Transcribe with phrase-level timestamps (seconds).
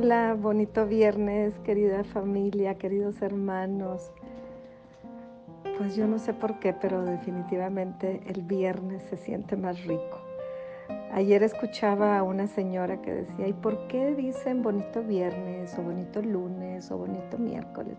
[0.00, 4.12] Hola, bonito viernes, querida familia, queridos hermanos.
[5.76, 10.20] Pues yo no sé por qué, pero definitivamente el viernes se siente más rico.
[11.10, 16.22] Ayer escuchaba a una señora que decía, ¿y por qué dicen bonito viernes o bonito
[16.22, 17.96] lunes o bonito miércoles?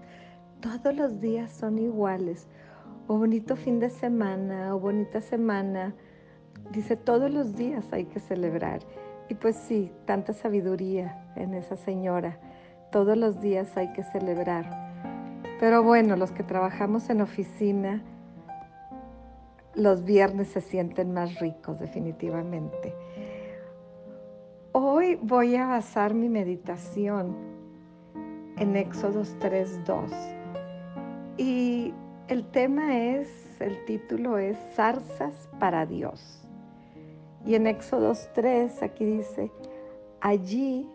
[0.61, 2.47] Todos los días son iguales.
[3.07, 5.93] O bonito fin de semana o bonita semana.
[6.71, 8.80] Dice, todos los días hay que celebrar.
[9.29, 12.39] Y pues sí, tanta sabiduría en esa señora.
[12.91, 14.65] Todos los días hay que celebrar.
[15.59, 18.02] Pero bueno, los que trabajamos en oficina,
[19.75, 22.95] los viernes se sienten más ricos definitivamente.
[24.71, 27.35] Hoy voy a basar mi meditación
[28.57, 30.11] en Éxodos 3.2.
[31.38, 31.93] Y
[32.27, 36.48] el tema es, el título es Zarzas para Dios.
[37.45, 39.52] Y en Éxodos 3, aquí dice,
[40.21, 40.89] allí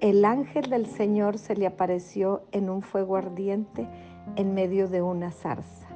[0.00, 3.86] el ángel del Señor se le apareció en un fuego ardiente
[4.36, 5.88] en medio de una zarza.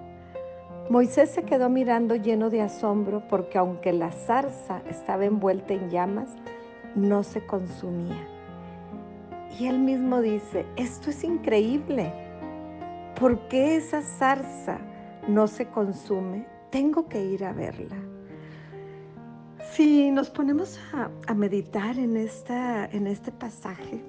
[0.91, 6.29] Moisés se quedó mirando lleno de asombro porque aunque la zarza estaba envuelta en llamas,
[6.95, 8.29] no se consumía.
[9.59, 12.12] Y él mismo dice, esto es increíble.
[13.19, 14.79] ¿Por qué esa zarza
[15.29, 16.47] no se consume?
[16.70, 17.97] Tengo que ir a verla.
[19.75, 20.78] Si nos ponemos
[21.27, 24.05] a, meditar en, esta, en este pasaje,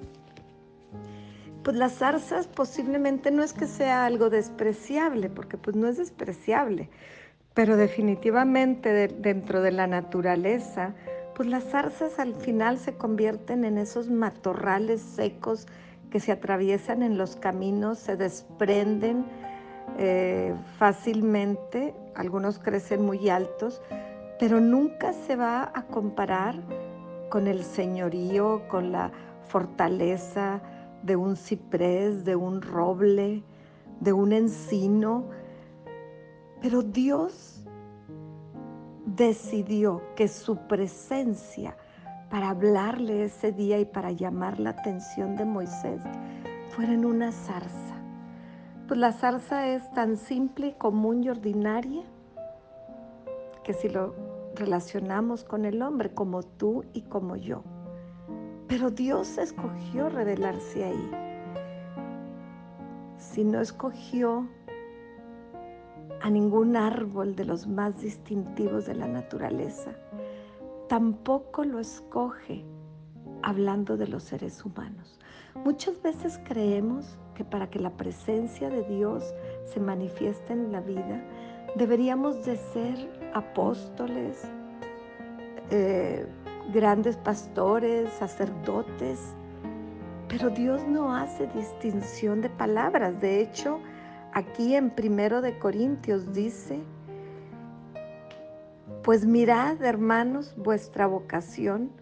[1.64, 6.88] pues las zarzas posiblemente no es que sea algo despreciable, porque pues no es despreciable,
[7.52, 10.94] pero definitivamente dentro de la naturaleza,
[11.34, 15.66] pues las zarzas al final se convierten en esos matorrales secos
[16.12, 19.24] que se atraviesan en los caminos, se desprenden
[19.98, 23.82] eh, fácilmente, algunos crecen muy altos,
[24.38, 26.56] pero nunca se va a comparar
[27.30, 29.10] con el señorío, con la
[29.48, 30.60] fortaleza
[31.02, 33.42] de un ciprés, de un roble,
[34.00, 35.24] de un encino.
[36.60, 37.64] Pero Dios
[39.06, 41.76] decidió que su presencia
[42.30, 46.00] para hablarle ese día y para llamar la atención de Moisés
[46.70, 47.94] fuera en una zarza.
[48.88, 52.02] Pues la zarza es tan simple, común y ordinaria
[53.66, 54.14] que si lo
[54.56, 57.62] relacionamos con el hombre como tú y como yo.
[58.68, 61.10] Pero Dios escogió revelarse ahí.
[63.18, 64.48] Si no escogió
[66.20, 69.92] a ningún árbol de los más distintivos de la naturaleza,
[70.88, 72.64] tampoco lo escoge
[73.42, 75.18] hablando de los seres humanos.
[75.64, 79.24] Muchas veces creemos que para que la presencia de Dios
[79.64, 81.22] se manifieste en la vida,
[81.76, 84.42] deberíamos de ser apóstoles,
[85.70, 86.26] eh,
[86.72, 89.34] grandes pastores, sacerdotes,
[90.28, 93.20] pero Dios no hace distinción de palabras.
[93.20, 93.78] De hecho,
[94.32, 96.80] aquí en Primero de Corintios dice,
[99.02, 101.92] pues mirad, hermanos, vuestra vocación,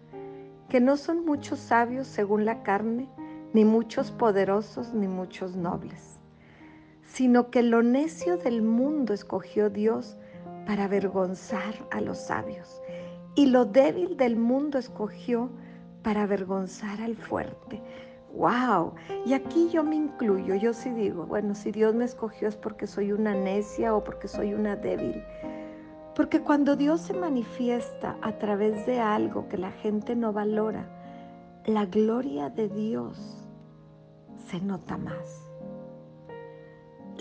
[0.69, 3.07] que no son muchos sabios según la carne,
[3.53, 6.14] ni muchos poderosos, ni muchos nobles,
[7.05, 10.17] sino que lo necio del mundo escogió Dios
[10.65, 12.81] para avergonzar a los sabios.
[13.35, 15.49] Y lo débil del mundo escogió
[16.03, 17.81] para avergonzar al fuerte.
[18.33, 18.93] ¡Wow!
[19.25, 22.85] Y aquí yo me incluyo, yo sí digo, bueno, si Dios me escogió es porque
[22.85, 25.23] soy una necia o porque soy una débil.
[26.15, 30.89] Porque cuando Dios se manifiesta a través de algo que la gente no valora,
[31.65, 33.47] la gloria de Dios
[34.47, 35.44] se nota más.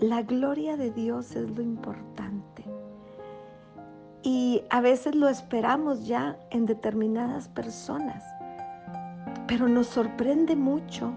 [0.01, 2.65] La gloria de Dios es lo importante.
[4.25, 8.25] Y a veces lo esperamos ya en determinadas personas.
[9.47, 11.13] Pero nos sorprende mucho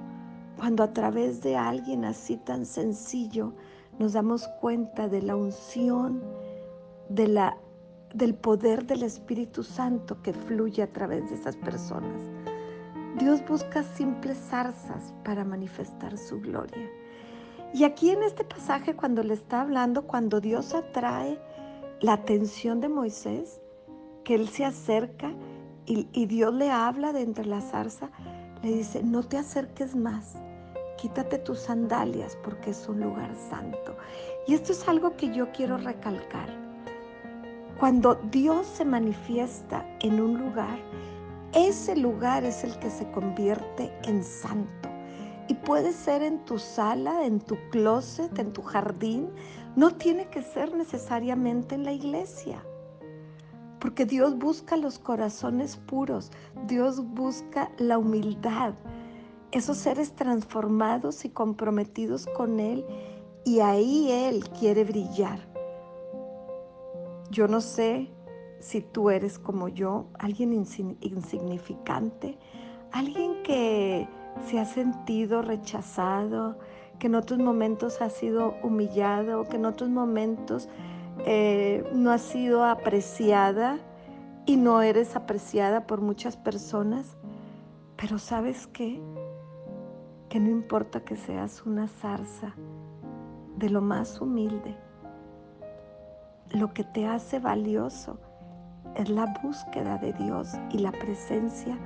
[0.57, 3.53] cuando a través de alguien así tan sencillo
[3.97, 6.21] nos damos cuenta de la unción,
[7.09, 7.57] de la,
[8.13, 12.29] del poder del Espíritu Santo que fluye a través de esas personas.
[13.17, 16.87] Dios busca simples zarzas para manifestar su gloria.
[17.73, 21.39] Y aquí en este pasaje, cuando le está hablando, cuando Dios atrae
[22.01, 23.59] la atención de Moisés,
[24.23, 25.31] que él se acerca
[25.85, 28.09] y, Dios le habla de entre la zarza,
[28.61, 30.35] le dice, no te acerques más,
[30.97, 33.95] quítate tus sandalias porque es un lugar santo.
[34.47, 36.49] Y esto es algo que yo quiero recalcar.
[37.79, 40.77] Cuando Dios se manifiesta en un lugar,
[41.53, 44.76] ese lugar es el que se convierte en santo.
[45.47, 49.29] Y puede ser en tu sala, en tu closet, en tu jardín,
[49.77, 52.65] no tiene que ser necesariamente en la iglesia,
[53.79, 56.31] porque Dios busca los corazones puros,
[56.65, 58.73] Dios busca la humildad.
[59.51, 62.85] esos seres transformados y comprometidos con Él
[63.45, 65.39] y ahí Él quiere brillar.
[67.31, 68.11] Yo no sé
[68.59, 72.37] si tú eres como yo, alguien insignificante,
[72.91, 74.07] alguien que
[74.45, 76.57] se ha sentido rechazado,
[76.99, 80.67] que en otros momentos ha sido humillado, que en otros momentos
[81.25, 83.77] eh, no ha sido apreciada
[84.45, 87.17] y no eres apreciada por muchas personas.
[87.97, 89.01] Pero sabes qué?
[90.29, 92.53] Que no importa que seas una zarza
[93.57, 94.75] de lo más humilde,
[96.51, 98.19] lo que te hace valioso
[98.95, 101.77] es la búsqueda de Dios y la presencia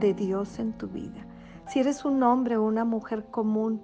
[0.00, 1.26] de Dios en tu vida.
[1.68, 3.82] Si eres un hombre o una mujer común,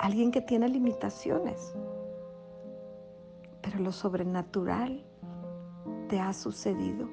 [0.00, 1.72] alguien que tiene limitaciones,
[3.62, 5.04] pero lo sobrenatural
[6.08, 7.08] te ha sucedido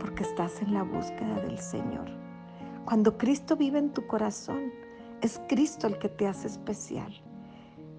[0.00, 2.10] porque estás en la búsqueda del Señor.
[2.84, 4.72] Cuando Cristo vive en tu corazón,
[5.20, 7.12] es Cristo el que te hace especial.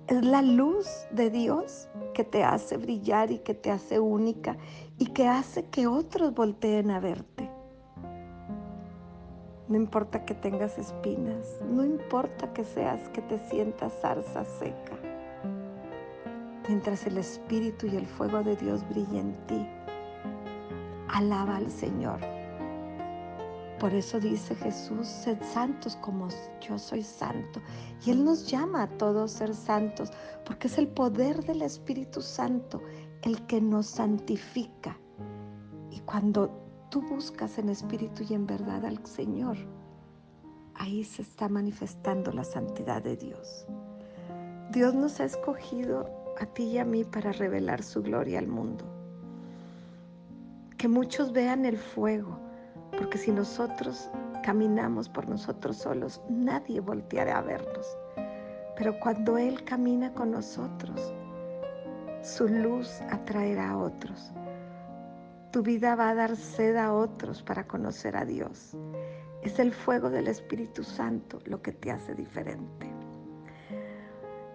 [0.07, 4.57] Es la luz de Dios que te hace brillar y que te hace única
[4.97, 7.40] y que hace que otros volteen a verte.
[9.71, 14.99] No importa que tengas espinas, no importa que seas, que te sientas zarza seca.
[16.67, 19.67] Mientras el Espíritu y el fuego de Dios brillen en ti,
[21.07, 22.19] alaba al Señor.
[23.79, 26.27] Por eso dice Jesús, sed santos como
[26.59, 27.61] yo soy santo.
[28.05, 30.11] Y Él nos llama a todos ser santos,
[30.45, 32.81] porque es el poder del Espíritu Santo
[33.21, 34.97] el que nos santifica.
[35.91, 36.60] Y cuando
[36.91, 39.55] tú buscas en espíritu y en verdad al Señor,
[40.75, 43.65] ahí se está manifestando la santidad de Dios.
[44.71, 46.09] Dios nos ha escogido
[46.39, 48.83] a ti y a mí para revelar su gloria al mundo.
[50.77, 52.37] Que muchos vean el fuego,
[52.97, 54.09] porque si nosotros
[54.43, 57.87] caminamos por nosotros solos, nadie volteará a vernos.
[58.75, 61.13] Pero cuando Él camina con nosotros,
[62.21, 64.33] su luz atraerá a otros.
[65.51, 68.75] Tu vida va a dar sed a otros para conocer a Dios.
[69.41, 72.89] Es el fuego del Espíritu Santo lo que te hace diferente.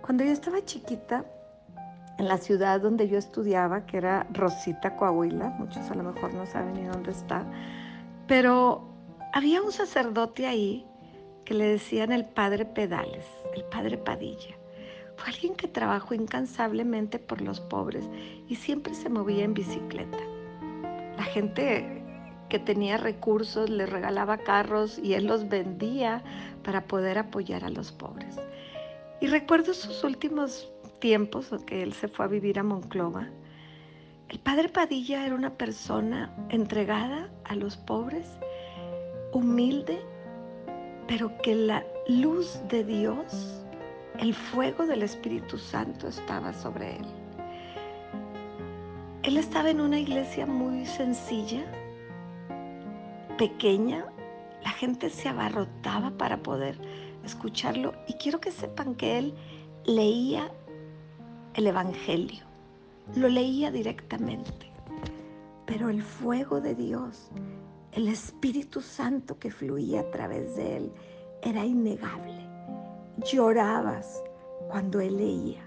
[0.03, 1.25] Cuando yo estaba chiquita,
[2.19, 6.47] en la ciudad donde yo estudiaba, que era Rosita, Coahuila, muchos a lo mejor no
[6.47, 7.45] saben ni dónde está,
[8.27, 8.89] pero
[9.33, 10.87] había un sacerdote ahí
[11.45, 14.57] que le decían el padre Pedales, el padre Padilla.
[15.17, 18.09] Fue alguien que trabajó incansablemente por los pobres
[18.49, 20.19] y siempre se movía en bicicleta.
[21.17, 22.03] La gente
[22.49, 26.23] que tenía recursos le regalaba carros y él los vendía
[26.63, 28.37] para poder apoyar a los pobres.
[29.21, 30.71] Y recuerdo sus últimos
[31.01, 33.29] tiempos, que él se fue a vivir a Monclova.
[34.29, 38.27] El padre Padilla era una persona entregada a los pobres,
[39.33, 40.01] humilde,
[41.07, 43.63] pero que la luz de Dios
[44.19, 47.26] el fuego del Espíritu Santo estaba sobre él.
[49.27, 51.67] Él estaba en una iglesia muy sencilla,
[53.37, 54.07] pequeña.
[54.63, 56.79] La gente se abarrotaba para poder
[57.23, 57.93] escucharlo.
[58.07, 59.35] Y quiero que sepan que él
[59.85, 60.51] leía
[61.53, 62.45] el Evangelio.
[63.15, 64.73] Lo leía directamente.
[65.67, 67.31] Pero el fuego de Dios,
[67.93, 70.93] el Espíritu Santo que fluía a través de él,
[71.43, 72.47] era innegable
[73.25, 74.23] llorabas
[74.69, 75.66] cuando Él leía.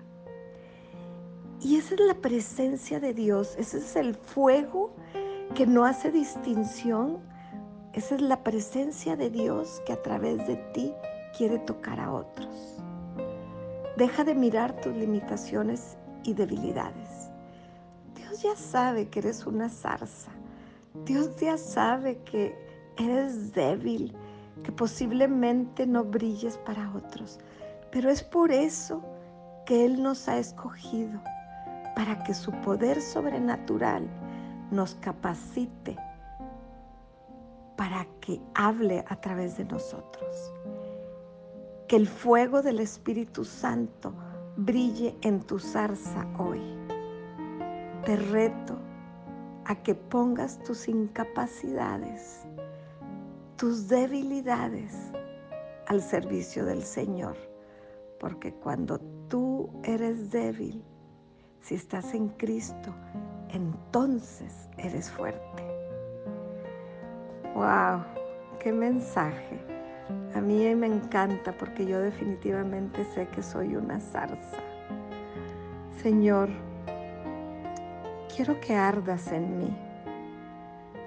[1.61, 4.91] Y esa es la presencia de Dios, ese es el fuego
[5.55, 7.19] que no hace distinción,
[7.93, 10.93] esa es la presencia de Dios que a través de ti
[11.37, 12.77] quiere tocar a otros.
[13.97, 17.29] Deja de mirar tus limitaciones y debilidades.
[18.15, 20.31] Dios ya sabe que eres una zarza.
[21.03, 22.55] Dios ya sabe que
[22.97, 24.15] eres débil,
[24.63, 27.39] que posiblemente no brilles para otros,
[27.91, 29.01] pero es por eso
[29.65, 31.21] que Él nos ha escogido,
[31.95, 34.07] para que su poder sobrenatural
[34.71, 35.97] nos capacite
[37.75, 40.53] para que hable a través de nosotros.
[41.87, 44.13] Que el fuego del Espíritu Santo
[44.57, 46.61] brille en tu zarza hoy.
[48.05, 48.77] Te reto
[49.65, 52.45] a que pongas tus incapacidades
[53.59, 54.93] tus debilidades
[55.87, 57.35] al servicio del Señor.
[58.17, 60.81] Porque cuando tú eres débil,
[61.61, 62.93] si estás en Cristo,
[63.49, 65.63] entonces eres fuerte.
[67.55, 68.03] ¡Wow!
[68.59, 69.59] ¡Qué mensaje!
[70.35, 74.57] A mí me encanta porque yo definitivamente sé que soy una zarza.
[76.01, 76.49] Señor,
[78.35, 79.77] quiero que ardas en mí,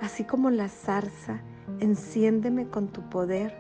[0.01, 1.41] así como la zarza
[1.81, 3.55] Enciéndeme con tu poder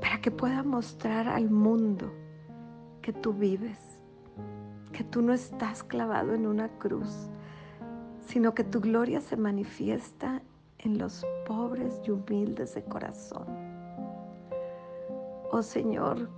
[0.00, 2.12] para que pueda mostrar al mundo
[3.00, 3.78] que tú vives,
[4.92, 7.30] que tú no estás clavado en una cruz,
[8.26, 10.42] sino que tu gloria se manifiesta
[10.78, 13.46] en los pobres y humildes de corazón.
[15.50, 16.28] Oh Señor,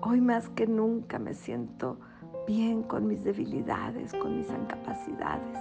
[0.00, 1.98] hoy más que nunca me siento
[2.46, 5.58] bien con mis debilidades, con mis incapacidades,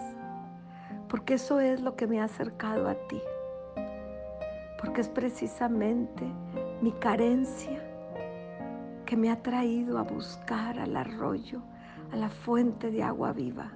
[1.07, 3.21] porque eso es lo que me ha acercado a ti,
[4.79, 6.25] porque es precisamente
[6.81, 7.82] mi carencia
[9.13, 11.61] que me ha traído a buscar al arroyo,
[12.11, 13.71] a la fuente de agua viva,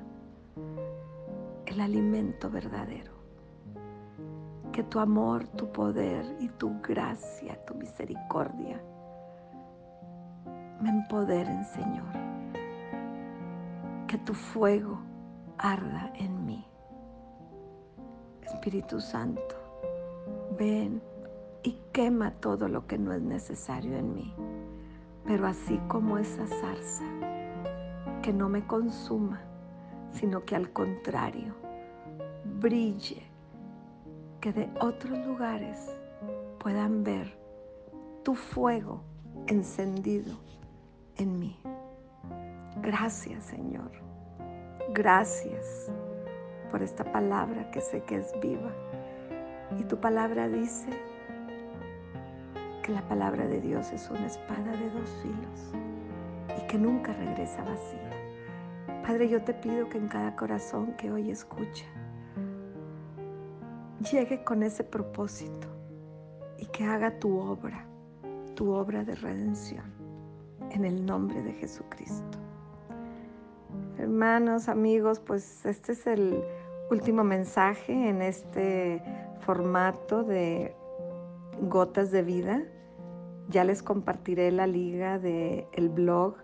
[1.68, 3.12] el alimento verdadero.
[4.72, 8.82] Que tu amor, tu poder y tu gracia, tu misericordia
[10.82, 12.16] me empoderen, Señor.
[14.08, 14.98] Que tu fuego
[15.60, 16.66] arda en mí.
[18.42, 19.56] Espíritu Santo,
[20.58, 21.00] ven
[21.62, 24.34] y quema todo lo que no es necesario en mí.
[25.28, 27.04] Pero así como esa zarza,
[28.22, 29.42] que no me consuma,
[30.12, 31.54] sino que al contrario,
[32.60, 33.22] brille,
[34.40, 35.94] que de otros lugares
[36.60, 37.38] puedan ver
[38.24, 39.04] tu fuego
[39.48, 40.34] encendido
[41.18, 41.60] en mí.
[42.82, 43.92] Gracias Señor,
[44.94, 45.92] gracias
[46.72, 48.72] por esta palabra que sé que es viva.
[49.78, 50.88] Y tu palabra dice
[52.88, 55.74] que la palabra de Dios es una espada de dos filos
[56.58, 58.12] y que nunca regresa vacía.
[59.06, 61.86] Padre, yo te pido que en cada corazón que hoy escucha,
[64.10, 65.68] llegue con ese propósito
[66.58, 67.86] y que haga tu obra,
[68.56, 69.92] tu obra de redención,
[70.72, 72.38] en el nombre de Jesucristo.
[73.98, 76.42] Hermanos, amigos, pues este es el
[76.90, 79.04] último mensaje en este
[79.42, 80.74] formato de
[81.64, 82.64] gotas de vida.
[83.50, 86.36] Ya les compartiré la liga del el blog.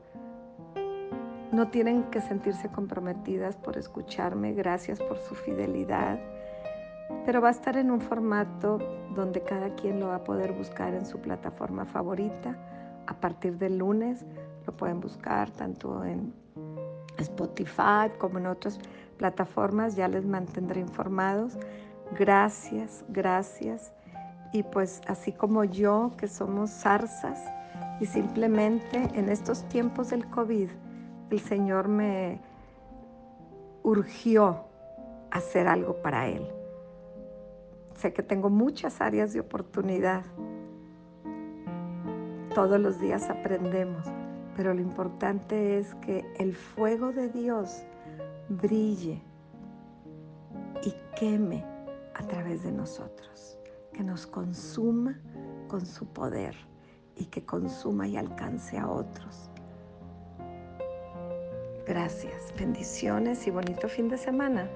[1.51, 4.53] No tienen que sentirse comprometidas por escucharme.
[4.53, 6.19] Gracias por su fidelidad.
[7.25, 8.79] Pero va a estar en un formato
[9.13, 12.57] donde cada quien lo va a poder buscar en su plataforma favorita.
[13.05, 14.25] A partir del lunes
[14.65, 16.33] lo pueden buscar tanto en
[17.17, 18.79] Spotify como en otras
[19.17, 19.97] plataformas.
[19.97, 21.57] Ya les mantendré informados.
[22.17, 23.93] Gracias, gracias
[24.53, 27.43] y pues así como yo, que somos zarzas,
[27.99, 30.69] y simplemente en estos tiempos del COVID,
[31.31, 32.39] el Señor me
[33.81, 34.65] urgió
[35.31, 36.47] hacer algo para Él.
[37.95, 40.23] Sé que tengo muchas áreas de oportunidad.
[42.53, 44.05] Todos los días aprendemos,
[44.55, 47.83] pero lo importante es que el fuego de Dios
[48.49, 49.19] brille
[50.83, 51.65] y queme
[52.13, 53.57] a través de nosotros
[53.93, 55.19] que nos consuma
[55.67, 56.55] con su poder
[57.15, 59.49] y que consuma y alcance a otros.
[61.85, 64.69] Gracias, bendiciones y bonito fin de semana.